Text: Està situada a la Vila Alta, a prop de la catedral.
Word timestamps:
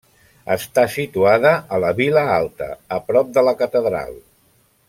Està 0.53 0.85
situada 0.93 1.51
a 1.77 1.79
la 1.85 1.93
Vila 2.01 2.25
Alta, 2.39 2.71
a 2.99 3.01
prop 3.11 3.33
de 3.37 3.45
la 3.49 3.57
catedral. 3.65 4.21